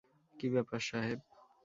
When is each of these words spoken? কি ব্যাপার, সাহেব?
কি 0.35 0.47
ব্যাপার, 0.49 0.79
সাহেব? 0.79 1.19